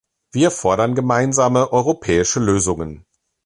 Wir 0.31 0.49
fordern 0.49 0.95
gemeinsame, 0.95 1.71
europäische 1.71 2.39
Lösungen. 2.39 3.05